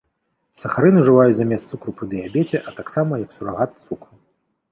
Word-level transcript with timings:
Сахарын 0.59 0.95
ужываюць 1.01 1.35
замест 1.39 1.65
цукру 1.75 1.91
пры 1.99 2.09
дыябеце, 2.13 2.57
а 2.71 2.75
таксама 2.79 3.11
як 3.25 3.31
сурагат 3.37 3.71
цукру. 3.89 4.13